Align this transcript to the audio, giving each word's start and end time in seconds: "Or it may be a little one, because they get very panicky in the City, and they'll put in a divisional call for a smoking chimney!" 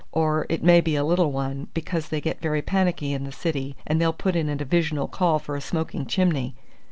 "Or 0.11 0.47
it 0.49 0.63
may 0.63 0.81
be 0.81 0.95
a 0.95 1.03
little 1.03 1.31
one, 1.31 1.67
because 1.75 2.09
they 2.09 2.21
get 2.21 2.41
very 2.41 2.63
panicky 2.63 3.13
in 3.13 3.23
the 3.23 3.31
City, 3.31 3.75
and 3.85 4.01
they'll 4.01 4.11
put 4.11 4.35
in 4.35 4.49
a 4.49 4.55
divisional 4.55 5.07
call 5.07 5.37
for 5.37 5.55
a 5.55 5.61
smoking 5.61 6.07
chimney!" 6.07 6.55